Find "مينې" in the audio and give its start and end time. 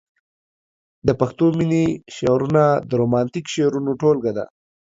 1.57-1.85